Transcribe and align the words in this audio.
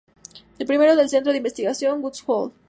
El 0.57 0.65
primero 0.65 0.93
es 0.93 0.97
el 0.97 1.09
Centro 1.09 1.31
de 1.31 1.37
Investigación 1.37 2.01
Woods 2.03 2.23
Hole. 2.25 2.53